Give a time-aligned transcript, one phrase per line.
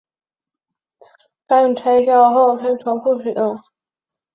[1.47, 3.59] 该销拆卸后可重复使用。